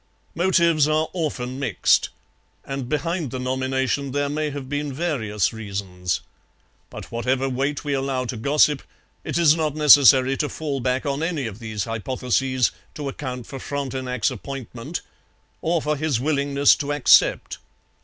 Motives 0.33 0.87
are 0.87 1.09
often 1.13 1.59
mixed; 1.59 2.09
and 2.65 2.89
behind 2.89 3.29
the 3.29 3.37
nomination 3.37 4.13
there 4.13 4.29
may 4.29 4.49
have 4.49 4.67
been 4.67 4.91
various 4.91 5.53
reasons. 5.53 6.21
But 6.89 7.11
whatever 7.11 7.47
weight 7.47 7.85
we 7.85 7.93
allow 7.93 8.25
to 8.25 8.35
gossip, 8.35 8.81
it 9.23 9.37
is 9.37 9.55
not 9.55 9.75
necessary 9.75 10.35
to 10.37 10.49
fall 10.49 10.79
back 10.79 11.05
on 11.05 11.21
any 11.21 11.45
of 11.45 11.59
these 11.59 11.83
hypotheses 11.83 12.71
to 12.95 13.09
account 13.09 13.45
for 13.45 13.59
Frontenac's 13.59 14.31
appointment 14.31 15.01
or 15.61 15.83
for 15.83 15.95
his 15.95 16.19
willingness 16.19 16.75
to 16.77 16.91
accept. 16.91 17.59